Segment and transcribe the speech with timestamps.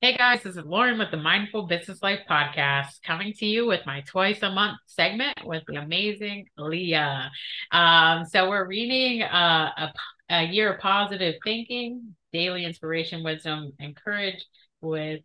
[0.00, 3.80] Hey guys, this is Lauren with the Mindful Business Life Podcast, coming to you with
[3.86, 7.30] my twice a month segment with the amazing Leah.
[7.72, 9.92] Um, so we're reading uh, a,
[10.28, 14.44] a year of positive thinking, daily inspiration, wisdom, and courage
[14.82, 15.22] with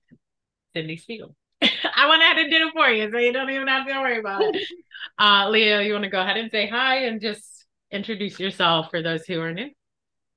[0.76, 1.36] Cyndie Spiegel.
[1.62, 4.20] I went ahead and did it for you, so you don't even have to worry
[4.20, 4.66] about it.
[5.20, 9.02] Uh, Leah, you want to go ahead and say hi and just introduce yourself for
[9.02, 9.70] those who are new?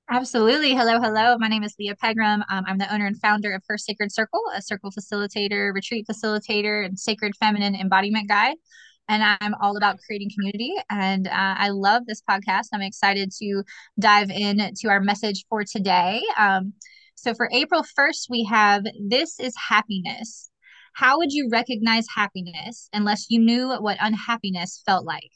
[0.08, 0.72] Absolutely.
[0.72, 1.36] Hello, hello.
[1.36, 2.44] My name is Leah Pegram.
[2.48, 6.86] Um, I'm the owner and founder of Her Sacred Circle, a circle facilitator, retreat facilitator,
[6.86, 8.54] and sacred feminine embodiment guide.
[9.08, 10.76] And I'm all about creating community.
[10.88, 12.68] And uh, I love this podcast.
[12.72, 13.64] I'm excited to
[13.98, 16.22] dive in to our message for today.
[16.38, 16.74] Um,
[17.16, 20.50] so for April 1st, we have This is Happiness.
[20.92, 25.32] How would you recognize happiness unless you knew what unhappiness felt like?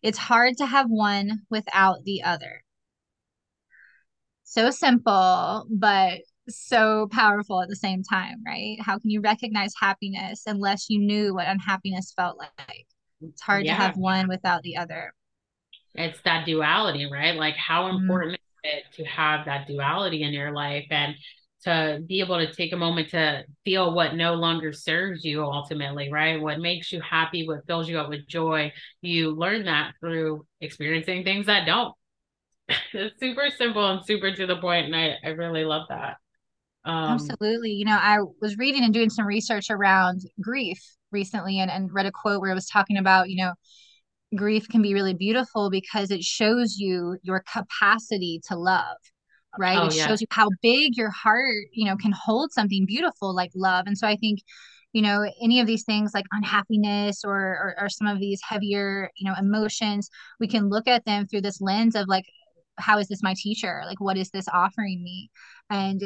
[0.00, 2.62] It's hard to have one without the other
[4.52, 8.76] so simple, but so powerful at the same time, right?
[8.80, 12.86] How can you recognize happiness unless you knew what unhappiness felt like?
[13.22, 13.76] It's hard yeah.
[13.76, 15.14] to have one without the other.
[15.94, 17.34] It's that duality, right?
[17.34, 18.02] Like how mm-hmm.
[18.02, 18.68] important mm-hmm.
[18.68, 21.14] is it to have that duality in your life and
[21.64, 26.10] to be able to take a moment to feel what no longer serves you ultimately,
[26.10, 26.40] right?
[26.40, 28.72] What makes you happy, what fills you up with joy.
[29.00, 31.94] You learn that through experiencing things that don't
[32.92, 36.16] it's super simple and super to the point, and I I really love that.
[36.84, 37.70] Um, Absolutely.
[37.70, 42.06] You know, I was reading and doing some research around grief recently, and and read
[42.06, 43.52] a quote where it was talking about you know
[44.36, 48.96] grief can be really beautiful because it shows you your capacity to love
[49.58, 50.06] right oh, it yeah.
[50.06, 53.98] shows you how big your heart you know can hold something beautiful like love and
[53.98, 54.40] so i think
[54.92, 59.10] you know any of these things like unhappiness or, or, or some of these heavier
[59.16, 60.08] you know emotions
[60.40, 62.24] we can look at them through this lens of like
[62.82, 63.82] how is this my teacher?
[63.86, 65.30] Like what is this offering me?
[65.70, 66.02] And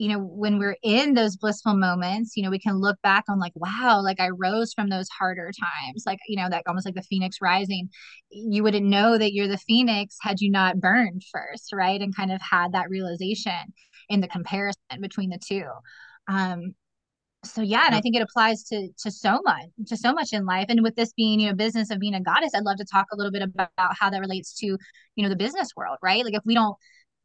[0.00, 3.38] you know when we're in those blissful moments you know we can look back on
[3.38, 6.94] like wow like i rose from those harder times like you know that almost like
[6.94, 7.88] the phoenix rising.
[8.30, 12.00] You wouldn't know that you're the phoenix had you not burned first right?
[12.00, 13.52] And kind of had that realization
[14.08, 15.66] in the comparison between the two.
[16.28, 16.74] Um
[17.44, 20.44] so yeah and i think it applies to to so much to so much in
[20.44, 20.66] life.
[20.68, 23.06] And with this being you know business of being a goddess i'd love to talk
[23.12, 26.24] a little bit about how that relates to you know the business world right?
[26.24, 26.76] Like if we don't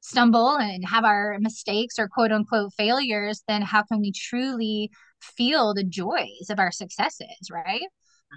[0.02, 5.74] stumble and have our mistakes or quote unquote failures then how can we truly feel
[5.74, 7.82] the joys of our successes right?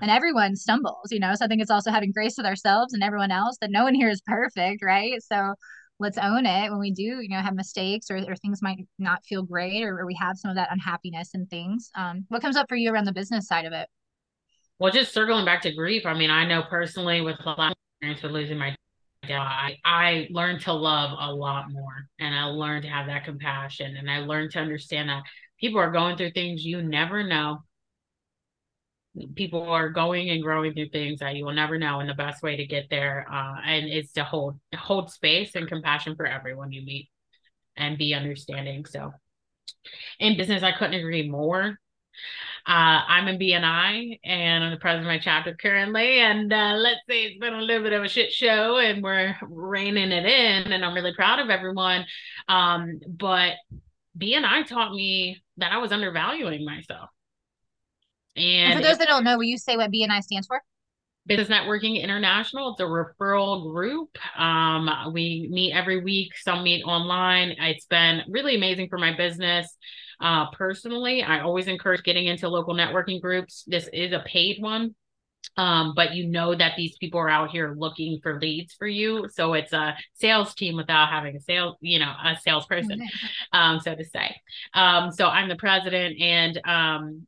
[0.01, 0.17] And mm-hmm.
[0.17, 1.35] everyone stumbles you know?
[1.35, 3.95] So i think it's also having grace with ourselves and everyone else that no one
[3.95, 5.23] here is perfect right?
[5.23, 5.55] So
[6.01, 9.25] let's own it when we do you know have mistakes or, or things might not
[9.25, 11.91] feel great or, or we have some of that unhappiness and things.
[11.95, 13.89] Um, what comes up for you around the business side of it?
[14.79, 17.77] Well just circling back to grief i mean i know personally with a lot of
[17.97, 18.77] experience with losing my
[19.27, 23.25] dad I, I learned to love a lot more and i learned to have that
[23.25, 25.25] compassion and i learned to understand that
[25.59, 27.59] people are going through things you never know
[29.35, 32.43] people are going and growing through things that you will never know and the best
[32.43, 36.73] way to get there uh, and is to hold hold space and compassion for everyone
[36.73, 37.09] you meet
[37.77, 39.13] and be understanding so
[40.19, 41.79] in business i couldn't agree more
[42.67, 46.19] uh, I'm in BNI and I'm the president of my chapter currently.
[46.19, 49.35] And uh, let's say it's been a little bit of a shit show and we're
[49.41, 50.73] reining it in.
[50.73, 52.05] And I'm really proud of everyone.
[52.47, 53.53] Um, but
[54.19, 57.09] BNI taught me that I was undervaluing myself.
[58.39, 60.63] And, and for those that don't know, will you say what BNI stands for?
[61.29, 62.71] Business Networking International.
[62.73, 64.17] It's a referral group.
[64.37, 66.33] Um, we meet every week.
[66.39, 67.55] Some meet online.
[67.59, 69.77] It's been really amazing for my business.
[70.21, 73.63] Uh, personally, I always encourage getting into local networking groups.
[73.67, 74.95] This is a paid one,
[75.59, 79.29] um, but you know that these people are out here looking for leads for you.
[79.31, 83.07] So it's a sales team without having a sales, you know, a salesperson,
[83.53, 84.35] um, so to say.
[84.73, 87.27] Um, so I'm the president, and um,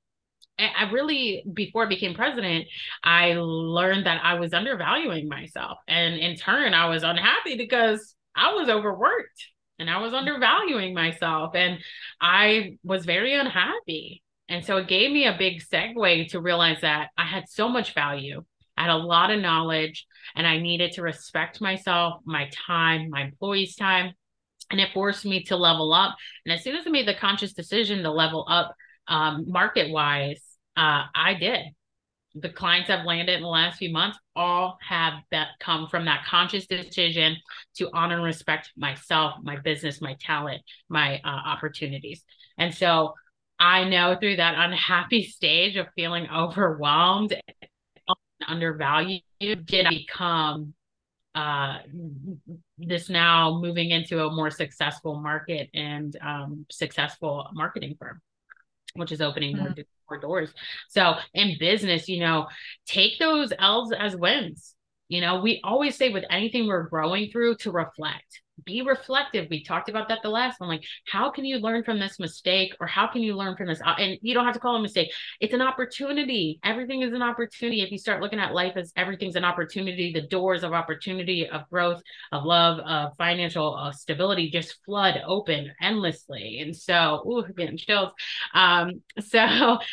[0.77, 2.67] I really, before I became president,
[3.03, 5.79] I learned that I was undervaluing myself.
[5.89, 9.47] And in turn, I was unhappy because I was overworked
[9.79, 11.55] and I was undervaluing myself.
[11.55, 11.79] And
[12.21, 14.23] I was very unhappy.
[14.49, 17.95] And so it gave me a big segue to realize that I had so much
[17.95, 18.45] value.
[18.77, 23.23] I had a lot of knowledge and I needed to respect myself, my time, my
[23.23, 24.13] employees' time.
[24.71, 26.17] And it forced me to level up.
[26.45, 28.75] And as soon as I made the conscious decision to level up
[29.09, 30.43] um, market wise,
[30.81, 31.61] uh, I did.
[32.35, 36.25] The clients I've landed in the last few months all have that come from that
[36.25, 37.37] conscious decision
[37.77, 42.25] to honor and respect myself, my business, my talent, my uh, opportunities.
[42.57, 43.15] And so
[43.59, 47.35] I know through that unhappy stage of feeling overwhelmed,
[48.49, 50.73] undervalued, did I become
[51.33, 51.79] uh
[52.77, 58.21] this now moving into a more successful market and um successful marketing firm
[58.95, 59.65] which is opening mm-hmm.
[59.65, 59.75] more,
[60.11, 60.51] more doors.
[60.89, 62.47] So in business you know
[62.87, 64.75] take those l's as wins.
[65.09, 69.49] You know we always say with anything we're growing through to reflect be reflective.
[69.51, 70.69] We talked about that the last one.
[70.69, 73.81] Like, how can you learn from this mistake or how can you learn from this?
[73.85, 75.13] Uh, and you don't have to call it a mistake.
[75.41, 76.59] It's an opportunity.
[76.65, 77.83] Everything is an opportunity.
[77.83, 81.69] If you start looking at life as everything's an opportunity, the doors of opportunity, of
[81.71, 82.03] growth,
[82.33, 86.61] of love, of financial stability just flood open endlessly.
[86.61, 88.13] And so, ooh, getting chills.
[88.55, 89.79] Um, so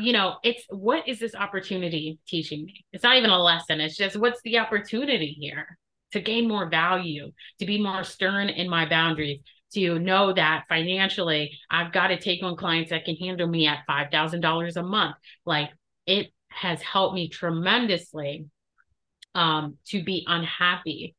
[0.00, 2.84] you know, it's what is this opportunity teaching me?
[2.92, 3.80] It's not even a lesson.
[3.80, 5.76] It's just what's the opportunity here?
[6.12, 9.40] To gain more value, to be more stern in my boundaries,
[9.74, 13.86] to know that financially I've got to take on clients that can handle me at
[13.88, 15.16] $5,000 a month.
[15.44, 15.70] Like
[16.06, 18.46] it has helped me tremendously
[19.34, 21.14] um, to be unhappy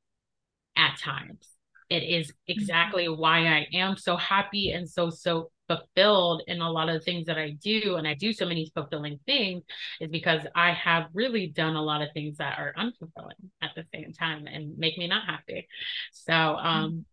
[0.75, 1.47] at times.
[1.89, 2.59] It is mm-hmm.
[2.59, 6.99] exactly why I am so happy and so, so fulfilled in a lot of the
[6.99, 9.63] things that I do, and I do so many fulfilling things,
[10.01, 13.85] is because I have really done a lot of things that are unfulfilling at the
[13.93, 15.67] same time and make me not happy.
[16.11, 17.05] So, um,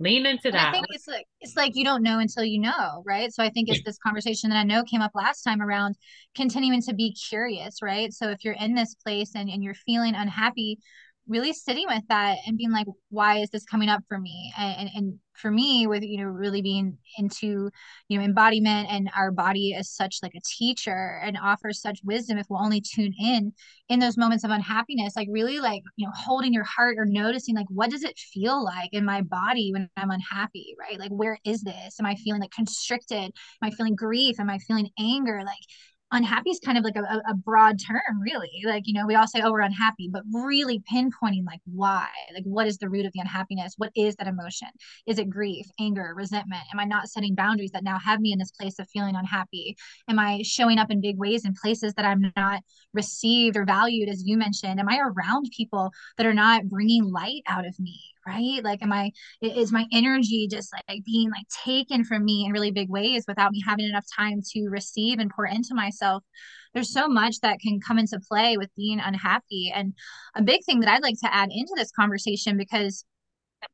[0.00, 0.68] lean into and that.
[0.68, 3.32] I think it's like it's like you don't know until you know, right?
[3.32, 5.96] So I think it's this conversation that I know came up last time around
[6.34, 8.12] continuing to be curious, right?
[8.12, 10.78] So if you're in this place and, and you're feeling unhappy,
[11.28, 14.52] really sitting with that and being like why is this coming up for me?
[14.58, 17.70] And, and, and for me with you know really being into
[18.08, 22.36] you know embodiment and our body is such like a teacher and offers such wisdom
[22.36, 23.52] if we'll only tune in
[23.88, 27.54] in those moments of unhappiness like really like you know holding your heart or noticing
[27.54, 30.98] like what does it feel like in my body when i'm unhappy right?
[30.98, 31.98] Like where is this?
[31.98, 33.16] Am i feeling like constricted?
[33.16, 33.32] Am
[33.62, 34.38] i feeling grief?
[34.40, 35.42] Am i feeling anger?
[35.44, 35.58] Like
[36.12, 38.50] unhappy is kind of like a, a broad term really.
[38.64, 42.08] Like you know we all say oh we're unhappy but really pinpointing like why?
[42.34, 43.74] Like what is the root of the unhappiness?
[43.76, 44.68] What is that emotion?
[45.06, 46.62] Is it grief anger resentment?
[46.72, 49.76] Am i not setting boundaries that now have me in this place of feeling unhappy?
[50.08, 52.62] Am i showing up in big ways in places that i'm not
[52.92, 54.80] received or valued as you mentioned?
[54.80, 58.00] Am i around people that are not bringing light out of me
[58.30, 58.62] right?
[58.62, 59.10] Like am i
[59.42, 63.52] is my energy just like being like taken from me in really big ways without
[63.52, 66.22] me having enough time to receive and pour into myself?
[66.72, 69.72] There's so much that can come into play with being unhappy.
[69.74, 69.94] And
[70.36, 73.04] a big thing that i'd like to add into this conversation because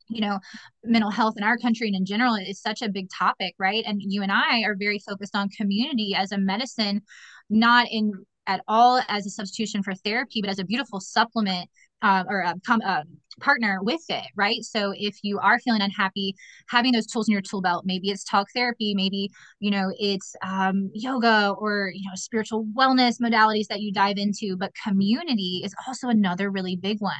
[0.09, 0.39] you know
[0.85, 3.85] mental health in our country and in general is such a big topic right?
[3.87, 7.03] And you and i are very focused on community as a medicine
[7.51, 8.13] not in
[8.49, 11.69] at all as a substitution for therapy but as a beautiful supplement
[12.03, 13.05] uh, or a, com- a
[13.41, 14.63] partner with it, right?
[14.63, 16.35] So if you are feeling unhappy,
[16.69, 20.35] having those tools in your tool belt, maybe it's talk therapy, maybe you know it's
[20.43, 24.57] um, yoga or you know spiritual wellness modalities that you dive into.
[24.57, 27.15] But community is also another really big one.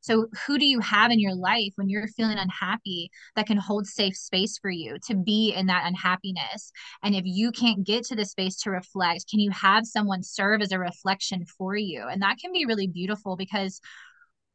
[0.00, 3.86] So who do you have in your life when you're feeling unhappy that can hold
[3.86, 6.72] safe space for you to be in that unhappiness?
[7.02, 10.62] And if you can't get to the space to reflect, can you have someone serve
[10.62, 12.06] as a reflection for you?
[12.10, 13.80] And that can be really beautiful because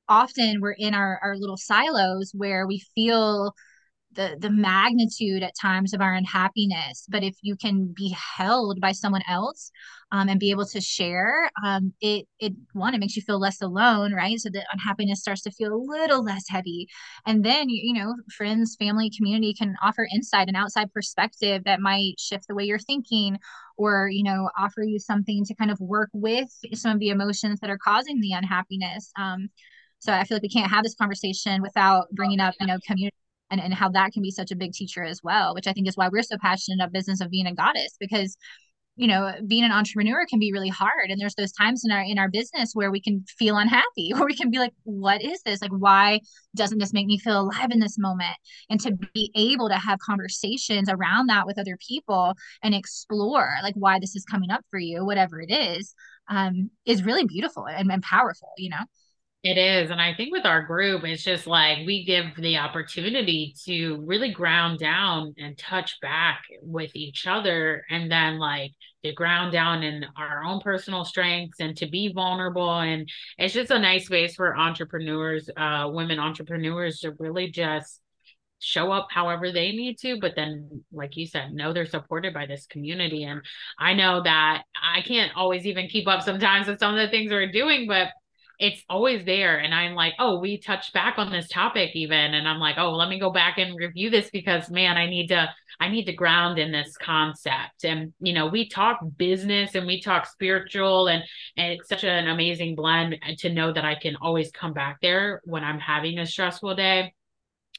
[0.10, 3.54] often we're in our, our little silos where we feel
[4.16, 7.06] the the magnitude at times of our unhappiness.
[7.10, 9.72] But if you can be held by someone else
[10.12, 13.62] um, and be able to share um, it it one it makes you feel less
[13.62, 14.40] alone right?
[14.40, 16.88] So the unhappiness starts to feel a little less heavy.
[17.25, 21.81] And then you, you know friends family community can offer insight and outside perspective that
[21.81, 23.38] might shift the way you're thinking
[23.77, 27.60] or you know offer you something to kind of work with some of the emotions
[27.60, 29.12] that are causing the unhappiness.
[29.20, 29.50] Um,
[30.05, 33.15] so I feel like we can't have this conversation without bringing up, you know, community
[33.50, 35.88] and, and how that can be such a big teacher as well, which I think
[35.88, 38.38] is why we're so passionate about business of being a goddess because
[38.97, 41.09] you know being an entrepreneur can be really hard.
[41.09, 44.25] And there's those times in our in our business where we can feel unhappy where
[44.25, 45.62] we can be like what is this?
[45.62, 46.21] Like why
[46.55, 48.35] doesn't this make me feel alive in this moment?
[48.69, 53.75] And to be able to have conversations around that with other people and explore like
[53.75, 55.93] why this is coming up for you whatever it is
[56.29, 58.83] um is really beautiful and, and powerful you know
[59.46, 59.92] it is.
[59.92, 64.32] And I think with our group, it's just like we give the opportunity to really
[64.32, 67.86] ground down and touch back with each other.
[67.92, 68.72] And then, like,
[69.04, 72.80] to ground down in our own personal strengths and to be vulnerable.
[72.80, 78.02] And it's just a nice space for entrepreneurs, uh, women entrepreneurs to really just
[78.60, 82.46] show up however they need to but then like you said know they're supported by
[82.46, 83.42] this community and
[83.78, 87.32] i know that i can't always even keep up sometimes with some of the things
[87.32, 88.08] we're doing but
[88.59, 89.57] it's always there.
[89.57, 92.33] And I'm like, oh, we touched back on this topic even.
[92.33, 95.27] And I'm like, oh, let me go back and review this because man, I need
[95.27, 97.83] to, I need to ground in this concept.
[97.83, 101.24] And, you know, we talk business and we talk spiritual and,
[101.57, 105.41] and it's such an amazing blend to know that I can always come back there
[105.43, 107.13] when I'm having a stressful day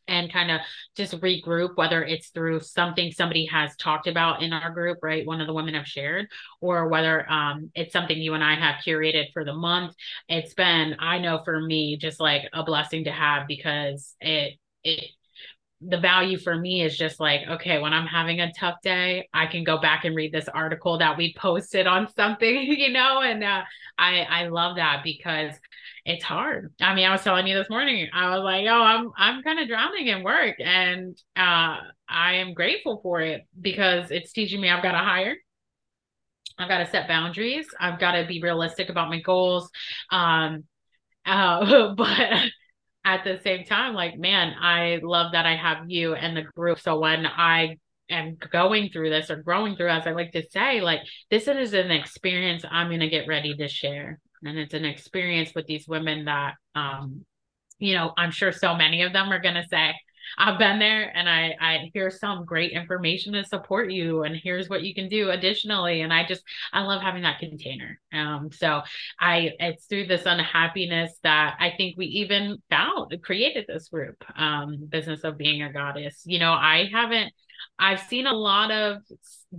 [0.08, 0.60] and kind of
[0.96, 5.26] just regroup, whether it's through something somebody has talked about in our group, right?
[5.26, 6.28] One of the women have shared,
[6.60, 9.94] or whether um, it's something you and I have curated for the month.
[10.28, 15.10] It's been, I know for me, just like a blessing to have because it, it,
[15.82, 19.46] the value for me is just like okay when i'm having a tough day i
[19.46, 23.44] can go back and read this article that we posted on something you know and
[23.44, 23.62] uh,
[23.98, 25.52] i i love that because
[26.06, 26.72] it's hard.
[26.80, 29.58] I mean, I was telling you this morning, I was like, oh, I'm I'm kind
[29.58, 34.70] of drowning in work and uh I am grateful for it because it's teaching me
[34.70, 35.34] I've got to hire.
[36.58, 37.66] I've got to set boundaries.
[37.78, 39.68] I've got to be realistic about my goals.
[40.10, 40.64] Um
[41.26, 42.50] uh but
[43.04, 46.78] at the same time like man, I love that I have you and the group
[46.78, 50.80] so when I am going through this or growing through as I like to say
[50.80, 54.84] like this is an experience I'm going to get ready to share and it's an
[54.84, 57.24] experience with these women that um
[57.78, 59.94] you know i'm sure so many of them are going to say
[60.38, 64.68] i've been there and i i hear some great information to support you and here's
[64.68, 66.00] what you can do additionally.
[66.00, 68.00] And i just i love having that container.
[68.12, 68.82] Um so
[69.20, 74.86] i it's through this unhappiness that i think we even found created this group um
[74.88, 76.22] business of being a goddess.
[76.24, 77.32] You know i haven't
[77.78, 79.02] I've seen a lot of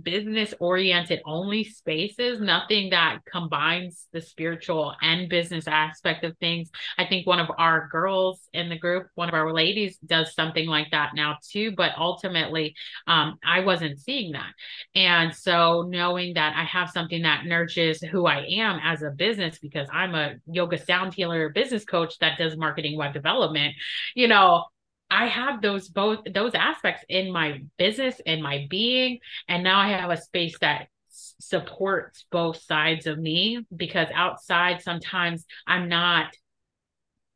[0.02, 6.70] business oriented only spaces, nothing that combines the spiritual and business aspect of things.
[6.98, 10.66] I think one of our girls in the group, one of our ladies, does something
[10.66, 11.72] like that now too.
[11.76, 12.74] But ultimately,
[13.06, 14.52] um, I wasn't seeing that.
[14.94, 19.58] And so knowing that I have something that nurtures who I am as a business,
[19.58, 23.74] because I'm a yoga sound healer business coach that does marketing web development,
[24.14, 24.64] you know,
[25.10, 29.88] I have those both those aspects in my business and my being and now I
[29.88, 30.88] have a space that
[31.40, 36.34] supports both sides of me because outside sometimes I'm not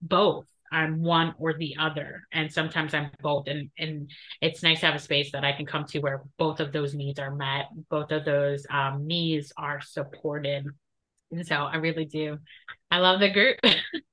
[0.00, 0.46] both.
[0.70, 4.10] I'm one or the other and sometimes I'm both and and
[4.40, 6.94] it's nice to have a space that I can come to where both of those
[6.94, 10.66] needs are met both of those um, needs are supported.
[11.30, 12.38] And so I really do.
[12.90, 13.58] I love the group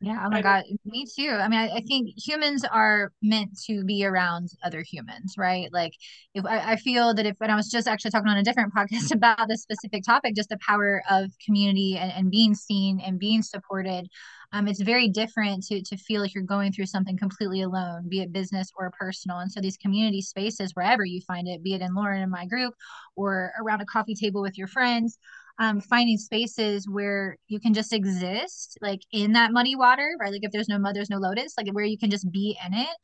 [0.00, 1.28] Yeah, oh my God, me too.
[1.30, 5.68] I mean, I, I, think humans are meant to be around other humans, right?
[5.72, 5.92] Like,
[6.34, 8.74] if I, I feel that if, and I was just actually talking on a different
[8.76, 13.18] podcast about this specific topic, just the power of community and, and being seen and
[13.18, 14.08] being supported.
[14.52, 18.20] Um, it's very different to to feel like you're going through something completely alone, be
[18.20, 19.38] it business or personal.
[19.38, 22.46] And so these community spaces, wherever you find it, be it in Lauren and my
[22.46, 22.74] group
[23.14, 25.18] or around a coffee table with your friends,
[25.60, 30.32] um, finding spaces where you can just exist, like in that muddy water, right?
[30.32, 32.74] Like if there's no mud, there's no lotus, like where you can just be in
[32.74, 32.96] it,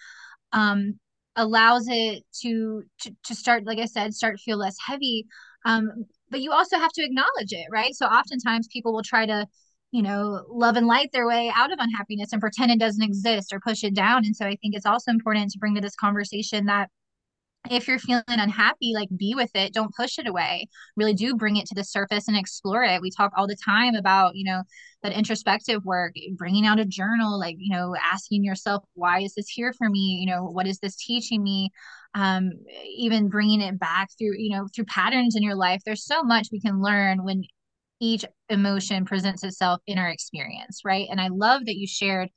[0.53, 0.99] um,
[1.37, 5.27] allows it to, to to start, like I said, start to feel less heavy.
[5.67, 7.95] Um, but you also have to acknowledge it, right?
[7.95, 9.47] So oftentimes people will try to
[9.93, 13.53] you know, love and light their way out of unhappiness and pretend it doesn't exist
[13.53, 14.25] or push it down.
[14.25, 16.91] And so I think it's also important to bring to this conversation that
[17.71, 19.73] if you're feeling unhappy, like be with it.
[19.73, 20.69] Don't push it away.
[20.97, 23.01] Really do bring it to the surface and explore it.
[23.01, 24.63] We talk all the time about, you know,
[25.03, 29.49] that introspective work, bringing out a journal, like, you know, asking yourself, why is this
[29.49, 30.19] here for me?
[30.21, 31.71] You know, what is this teaching me?
[32.15, 32.51] Um,
[32.97, 35.83] even bringing it back through, you know, through patterns in your life.
[35.85, 37.45] There's so much we can learn when
[38.01, 41.09] each emotion presents itself in our experience, right?
[41.11, 42.29] And I love that you shared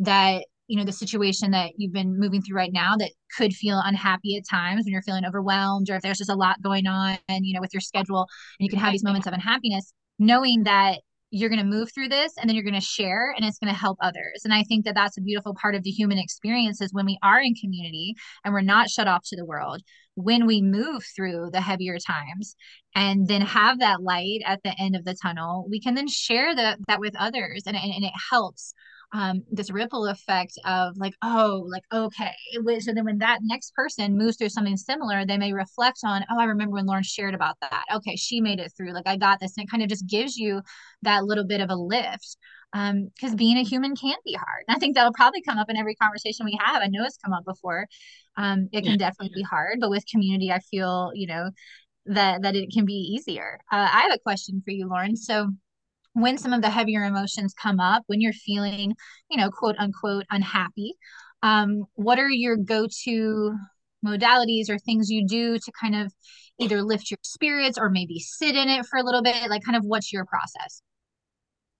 [0.00, 3.80] that you know the situation that you've been moving through right now that could feel
[3.84, 7.18] unhappy at times when you're feeling overwhelmed or if there's just a lot going on
[7.28, 8.26] and you know with your schedule
[8.58, 10.98] and you can have these moments of unhappiness knowing that
[11.30, 13.72] you're going to move through this and then you're going to share and it's going
[13.72, 14.42] to help others.
[14.44, 17.18] And i think that that's a beautiful part of the human experience is when we
[17.22, 19.82] are in community and we're not shut off to the world
[20.14, 22.56] when we move through the heavier times
[22.94, 26.54] and then have that light at the end of the tunnel we can then share
[26.54, 28.74] the, that with others and, and, and it helps
[29.12, 32.32] um, this ripple effect of like, oh, like, okay.
[32.80, 36.38] So then when that next person moves through something similar, they may reflect on, oh,
[36.38, 37.84] I remember when Lauren shared about that.
[37.94, 38.92] Okay, she made it through.
[38.92, 39.56] Like, I got this.
[39.56, 40.60] And it kind of just gives you
[41.02, 42.36] that little bit of a lift
[42.74, 45.70] um because being a human can be hard and i think that'll probably come up
[45.70, 47.86] in every conversation we have i know it's come up before
[48.36, 48.96] um it can yeah.
[48.96, 51.50] definitely be hard but with community i feel you know
[52.04, 55.48] that that it can be easier uh, i have a question for you lauren so
[56.20, 58.94] when some of the heavier emotions come up, when you're feeling,
[59.30, 60.94] you know, quote unquote unhappy,
[61.42, 63.54] um, what are your go-to
[64.04, 66.12] modalities or things you do to kind of
[66.58, 69.48] either lift your spirits or maybe sit in it for a little bit?
[69.48, 70.82] Like, kind of what's your process?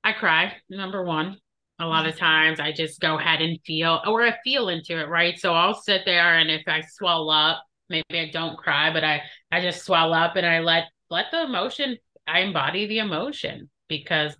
[0.04, 1.38] I cry, number one.
[1.80, 5.08] A lot of times I just go ahead and feel or I feel into it,
[5.08, 5.38] right?
[5.38, 9.22] So I'll sit there and if I swell up, maybe I don't cry, but I
[9.52, 14.36] I just swell up and I let let the emotion I embody the emotion because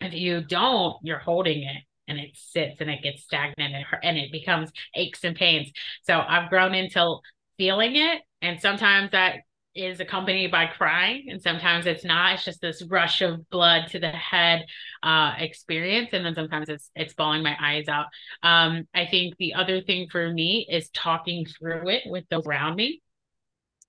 [0.00, 4.18] if you don't, you're holding it and it sits and it gets stagnant and, and
[4.18, 5.70] it becomes aches and pains.
[6.04, 7.18] So I've grown into
[7.58, 8.22] feeling it.
[8.42, 9.40] And sometimes that
[9.74, 14.00] is accompanied by crying and sometimes it's not it's just this rush of blood to
[14.00, 14.64] the head
[15.04, 18.06] uh experience and then sometimes it's it's bawling my eyes out
[18.42, 22.74] um i think the other thing for me is talking through it with those around
[22.74, 23.00] me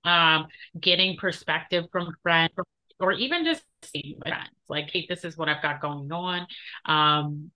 [0.05, 0.45] um
[0.79, 2.51] getting perspective from friends
[2.99, 4.50] or even just seeing friends.
[4.69, 6.47] Like hey this is what i've got going on.
[6.85, 7.51] Um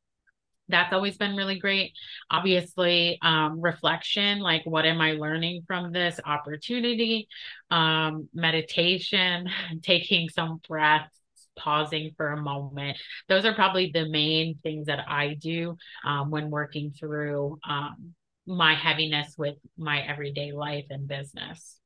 [0.67, 1.93] that's always been really great.
[2.31, 7.27] Obviously um, reflection like what am i learning from this opportunity?
[7.69, 9.49] Um, meditation
[9.83, 11.11] taking some breaths
[11.55, 12.97] pausing for a moment.
[13.29, 18.13] Those are probably the main things that i do um, when working through um,
[18.47, 21.79] my heaviness with my everyday life and business.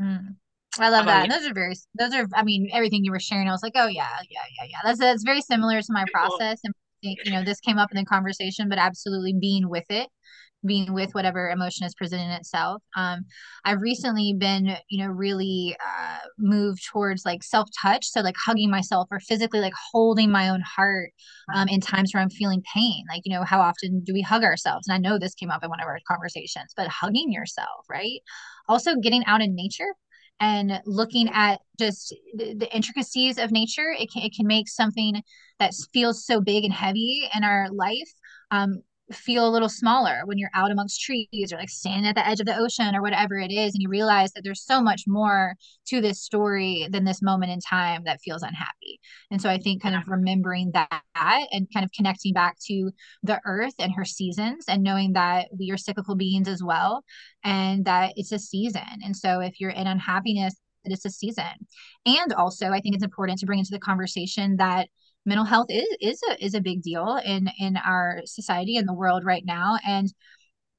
[0.00, 0.36] Mm.
[0.78, 1.28] I love that.
[1.28, 3.86] those are very, those are, I mean, everything you were sharing, I was like, oh
[3.86, 4.78] yeah, yeah, yeah, yeah.
[4.82, 6.60] That's, that's very similar to my process.
[6.64, 10.08] And you know this came up in the conversation but absolutely being with it
[10.66, 13.24] being with whatever emotion is presenting itself um
[13.66, 19.06] i've recently been you know really uh moved towards like self-touch so like hugging myself
[19.10, 21.10] or physically like holding my own heart
[21.54, 24.42] um in times where i'm feeling pain like you know how often do we hug
[24.42, 27.84] ourselves and i know this came up in one of our conversations but hugging yourself
[27.90, 28.20] right
[28.66, 29.92] also getting out in nature
[30.40, 35.22] and looking at just the, the, intricacies of nature it can, it can make something
[35.58, 38.12] that feels so big and heavy in our life
[38.50, 38.82] um,
[39.12, 42.40] feel a little smaller when you're out amongst trees or like standing at the edge
[42.40, 45.54] of the ocean or whatever it is and you realize that there's so much more
[45.86, 48.98] to this story than this moment in time that feels unhappy.
[49.30, 51.02] And so i think kind of remembering that
[51.52, 52.90] and kind of connecting back to
[53.22, 57.04] the earth and her seasons and knowing that we are cyclical beings as well
[57.44, 58.82] and that it's a season.
[59.04, 60.54] And so if you're in unhappiness
[60.86, 61.44] it's a season.
[62.06, 64.88] And also i think it's important to bring into the conversation that
[65.24, 68.94] mental health is is a is a big deal in in our society and the
[68.94, 70.12] world right now and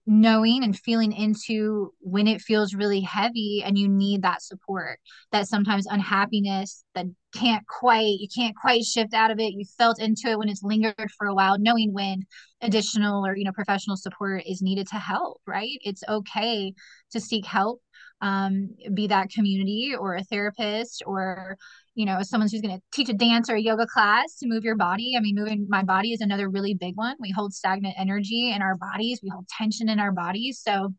[0.08, 5.00] knowing and feeling into when it feels really heavy and you need that support
[5.32, 10.00] that sometimes unhappiness that can't quite you can't quite shift out of it you felt
[10.00, 12.22] into it when it's lingered for a while knowing when
[12.62, 15.78] additional or you know professional support is needed to help right?
[15.82, 16.74] It's okay
[17.12, 17.82] to seek help
[18.22, 21.58] um, be that community or a therapist or
[21.96, 24.48] you know as someone who's going to teach a dance or a yoga class to
[24.48, 27.16] move your body i mean moving my body is another really big one.
[27.20, 29.20] We hold stagnant energy in our bodies.
[29.22, 30.62] We hold tension in our bodies.
[30.64, 30.94] So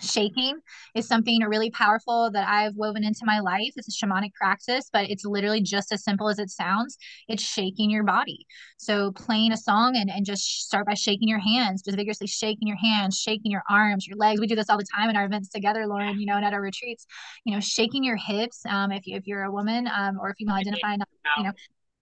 [0.00, 0.58] shaking
[0.94, 3.72] is something really powerful that I've woven into my life.
[3.76, 6.96] It's a shamanic practice, but it's literally just as simple as it sounds.
[7.28, 8.46] It's shaking your body.
[8.76, 12.68] So playing a song and, and just start by shaking your hands, just vigorously shaking
[12.68, 14.40] your hands, shaking your arms, your legs.
[14.40, 16.52] We do this all the time in our events together, Lauren, you know, and at
[16.52, 17.06] our retreats,
[17.44, 18.62] you know, shaking your hips.
[18.68, 20.96] Um, if you, if you're a woman, um, or if you identify,
[21.36, 21.52] you know,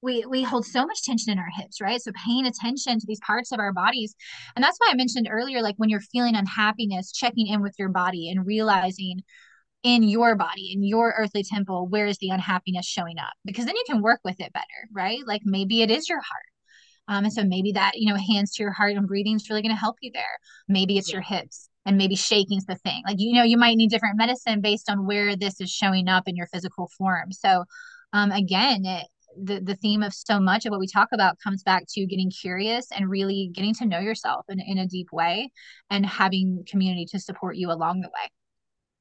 [0.05, 2.01] we we hold so much tension in our hips right?
[2.01, 4.14] So paying attention to these parts of our bodies.
[4.55, 7.88] And that's why i mentioned earlier like when you're feeling unhappiness checking in with your
[7.88, 9.23] body and realizing
[9.83, 13.33] in your body in your earthly temple where is the unhappiness showing up?
[13.45, 15.21] Because then you can work with it better right?
[15.27, 16.47] Like maybe it is your heart.
[17.09, 19.62] Um, and so maybe that you know hands to your heart and breathing is really
[19.62, 20.38] going to help you there.
[20.69, 21.17] Maybe it's yeah.
[21.17, 23.03] your hips and maybe shaking's the thing.
[23.07, 26.25] Like you know you might need different medicine based on where this is showing up
[26.27, 27.33] in your physical form.
[27.33, 27.64] So
[28.12, 29.07] um, again it,
[29.42, 32.31] the, the theme of so much of what we talk about comes back to getting
[32.31, 35.51] curious and really getting to know yourself in, in a deep way
[35.90, 38.31] and having community to support you along the way.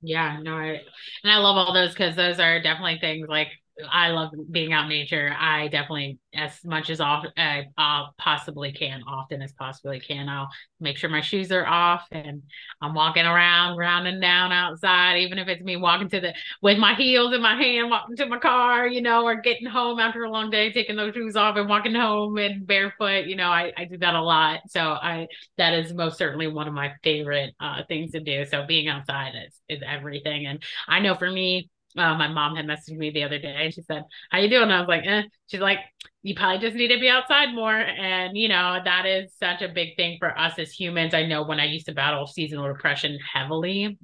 [0.02, 0.82] Yeah no I,
[1.24, 3.48] and i love all those because those are definitely things like
[3.92, 5.36] I love being out in nature.
[5.38, 10.50] I definitely, as much as off, I uh, possibly can, often as possibly can, I'll
[10.80, 12.44] make sure my shoes are off and
[12.82, 16.78] I'm walking around, round and down outside, even if it's me walking to the with
[16.78, 20.24] my heels in my hand, walking to my car, you know, or getting home after
[20.24, 23.26] a long day, taking those shoes off and walking home and barefoot.
[23.26, 24.62] You know, I, I do that a lot.
[24.68, 28.46] So I that is most certainly one of my favorite uh, things to do.
[28.46, 30.46] So being outside is is everything.
[30.46, 33.74] And I know for me, uh, my mom had messaged me the other day and
[33.74, 34.72] she said, How you doing?
[34.72, 35.24] I was like, eh.
[35.48, 35.80] She's like,
[36.22, 37.76] You probably just need to be outside more.
[37.76, 41.14] And, you know, that is such a big thing for us as humans.
[41.14, 43.98] I know when I used to battle seasonal depression heavily,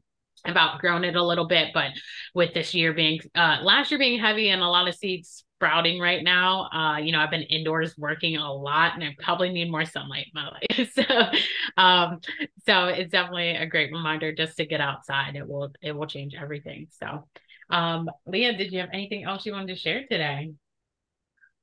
[0.45, 1.91] I've outgrown it a little bit, but
[2.33, 5.99] with this year being uh last year being heavy and a lot of seeds sprouting
[5.99, 6.69] right now.
[6.71, 10.27] Uh, you know, I've been indoors working a lot and I probably need more sunlight
[10.27, 10.91] in my life.
[10.93, 12.19] so um,
[12.65, 15.35] so it's definitely a great reminder just to get outside.
[15.35, 16.87] It will it will change everything.
[16.91, 17.25] So
[17.69, 20.51] um, Leah, did you have anything else you wanted to share today?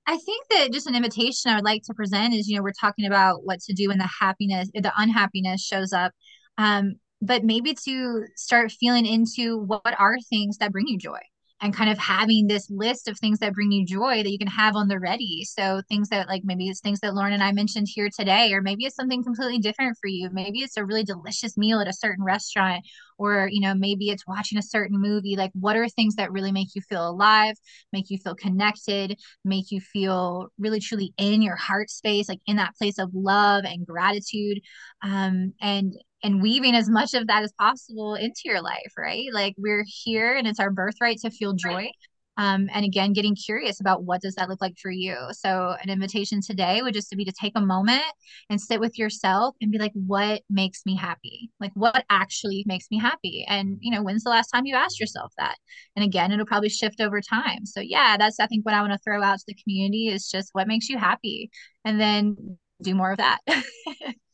[0.06, 2.72] I think that just an invitation I would like to present is, you know, we're
[2.72, 6.12] talking about what to do when the happiness, the unhappiness shows up.
[6.58, 11.18] Um, but maybe to start feeling into what are things that bring you joy
[11.62, 14.46] and kind of having this list of things that bring you joy that you can
[14.46, 15.42] have on the ready.
[15.44, 18.60] So things that like maybe it's things that Lauren and I mentioned here today, or
[18.60, 20.28] maybe it's something completely different for you.
[20.30, 22.84] Maybe it's a really delicious meal at a certain restaurant,
[23.18, 25.36] or you know, maybe it's watching a certain movie.
[25.36, 27.56] Like what are things that really make you feel alive,
[27.92, 32.56] make you feel connected, make you feel really truly in your heart space, like in
[32.56, 34.60] that place of love and gratitude.
[35.02, 39.26] Um, and and weaving as much of that as possible into your life, right?
[39.32, 41.90] Like we're here and it's our birthright to feel joy.
[42.36, 45.16] Um, and again, getting curious about what does that look like for you.
[45.32, 48.04] So an invitation today would just be to take a moment
[48.50, 51.50] and sit with yourself and be like, what makes me happy?
[51.60, 53.44] Like what actually makes me happy?
[53.48, 55.56] And you know, when's the last time you asked yourself that?
[55.96, 57.64] And again, it'll probably shift over time.
[57.66, 60.28] So yeah, that's I think what I want to throw out to the community is
[60.30, 61.50] just what makes you happy.
[61.84, 63.40] And then do more of that.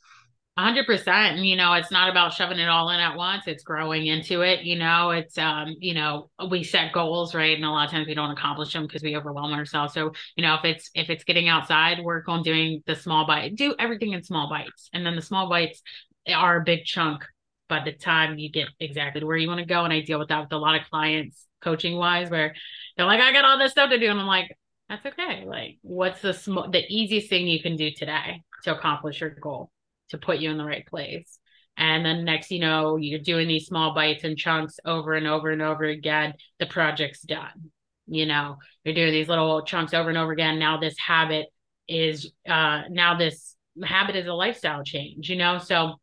[0.59, 1.39] hundred percent.
[1.39, 3.45] You know, it's not about shoving it all in at once.
[3.47, 4.65] It's growing into it.
[4.65, 7.57] You know, it's um, you know, we set goals, right?
[7.57, 9.95] And a lot of times we don't accomplish them because we overwhelm ourselves.
[9.95, 13.57] So, you know, if it's if it's getting outside, work on doing the small bite,
[13.57, 14.91] do everything in small bites.
[14.93, 15.83] And then the small bites
[16.29, 17.25] are a big chunk
[17.69, 19.85] by the time you get exactly where you want to go.
[19.85, 22.55] And I deal with that with a lot of clients coaching wise, where
[22.97, 24.11] they're like, I got all this stuff to do.
[24.11, 24.55] And I'm like,
[24.89, 25.45] that's okay.
[25.47, 29.71] Like, what's the small the easiest thing you can do today to accomplish your goal?
[30.13, 31.39] To put you in the right place.
[31.77, 35.51] And then next, you know, you're doing these small bites and chunks over and over
[35.51, 36.35] and over again.
[36.59, 37.71] The project's done.
[38.07, 40.59] You know, you're doing these little chunks over and over again.
[40.59, 41.47] Now this habit
[41.89, 45.59] is uh now this habit is a lifestyle change, you know.
[45.59, 45.95] So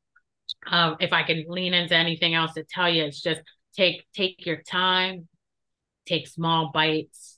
[0.67, 3.41] um if I can lean into anything else to tell you, it's just
[3.75, 5.27] take take your time,
[6.07, 7.37] take small bites,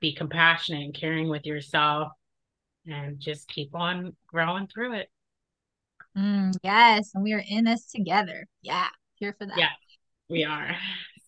[0.00, 2.08] be compassionate and caring with yourself,
[2.86, 5.08] and just keep on growing through it.
[6.16, 8.46] Mm, yes, and we are in this together.
[8.62, 9.58] Yeah, here for that.
[9.58, 9.70] Yeah,
[10.28, 10.76] we are.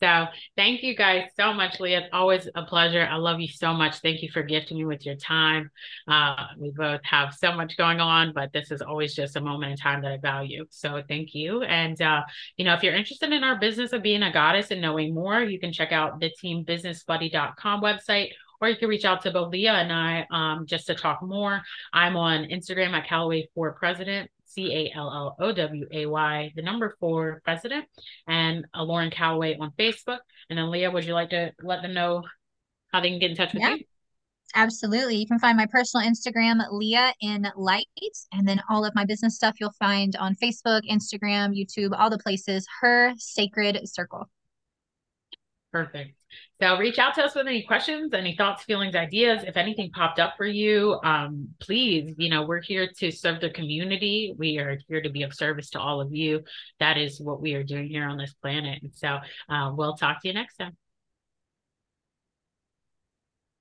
[0.02, 2.00] So thank you guys so much, Leah.
[2.00, 3.06] It's always a pleasure.
[3.08, 4.00] I love you so much.
[4.00, 5.70] Thank you for gifting me with your time.
[6.08, 9.70] Uh, we both have so much going on, but this is always just a moment
[9.70, 10.64] in time that I value.
[10.70, 11.62] So thank you.
[11.62, 12.22] And uh,
[12.56, 15.40] you know, if you're interested in our business of being a goddess and knowing more,
[15.40, 19.72] you can check out the teambusinessbuddy.com website or you can reach out to both Leah
[19.72, 21.62] and I um, just to talk more.
[21.92, 24.30] I'm on Instagram at Calloway for President.
[24.54, 27.86] C A L L O W A Y, the number four president,
[28.26, 30.18] and uh, Lauren Calloway on Facebook.
[30.50, 32.22] And then Leah, would you like to let them know
[32.92, 33.74] how they can get in touch with yeah.
[33.74, 33.84] you?
[34.54, 35.16] Absolutely.
[35.16, 37.86] You can find my personal Instagram, Leah in Light,
[38.32, 42.18] and then all of my business stuff you'll find on Facebook, Instagram, YouTube, all the
[42.18, 42.66] places.
[42.80, 44.28] Her Sacred Circle.
[45.72, 46.21] Perfect.
[46.60, 49.42] So reach out to us with any questions, any thoughts, feelings, ideas.
[49.44, 53.50] If anything popped up for you, um, please, you know, we're here to serve the
[53.50, 54.34] community.
[54.36, 56.42] We are here to be of service to all of you.
[56.78, 58.82] That is what we are doing here on this planet.
[58.82, 59.18] And so
[59.48, 60.76] uh, we'll talk to you next time.